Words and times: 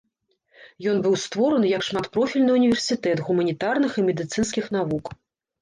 Ён 0.93 0.97
быў 1.05 1.13
створаны 1.23 1.67
як 1.77 1.85
шматпрофільны 1.89 2.51
універсітэт 2.61 3.21
гуманітарных 3.29 3.91
і 4.01 4.07
медыцынскіх 4.11 4.65
навук. 4.79 5.05